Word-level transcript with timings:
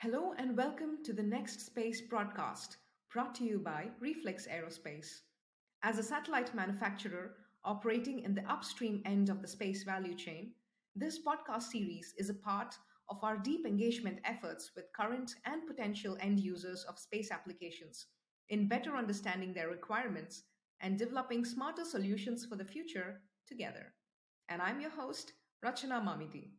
Hello 0.00 0.32
and 0.38 0.56
welcome 0.56 0.98
to 1.02 1.12
the 1.12 1.24
NextSpace 1.24 2.08
broadcast, 2.08 2.76
brought 3.12 3.34
to 3.34 3.42
you 3.42 3.58
by 3.58 3.88
Reflex 3.98 4.46
Aerospace. 4.46 5.22
As 5.82 5.98
a 5.98 6.04
satellite 6.04 6.54
manufacturer 6.54 7.32
operating 7.64 8.20
in 8.20 8.32
the 8.32 8.48
upstream 8.48 9.02
end 9.04 9.28
of 9.28 9.42
the 9.42 9.48
space 9.48 9.82
value 9.82 10.14
chain, 10.14 10.52
this 10.94 11.18
podcast 11.18 11.64
series 11.64 12.14
is 12.16 12.30
a 12.30 12.34
part 12.34 12.76
of 13.08 13.18
our 13.24 13.38
deep 13.38 13.66
engagement 13.66 14.20
efforts 14.24 14.70
with 14.76 14.92
current 14.96 15.34
and 15.46 15.66
potential 15.66 16.16
end 16.20 16.38
users 16.38 16.84
of 16.88 16.96
space 16.96 17.32
applications 17.32 18.06
in 18.50 18.68
better 18.68 18.94
understanding 18.94 19.52
their 19.52 19.68
requirements 19.68 20.44
and 20.80 20.96
developing 20.96 21.44
smarter 21.44 21.84
solutions 21.84 22.46
for 22.46 22.54
the 22.54 22.64
future 22.64 23.20
together. 23.48 23.92
And 24.48 24.62
I'm 24.62 24.80
your 24.80 24.90
host, 24.90 25.32
Rachana 25.64 26.00
Mamidi. 26.00 26.50